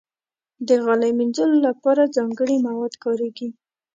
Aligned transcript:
د 0.67 0.69
غالۍ 0.83 1.11
مینځلو 1.19 1.57
لپاره 1.67 2.11
ځانګړي 2.15 2.55
مواد 2.65 2.93
کارېږي. 3.03 3.49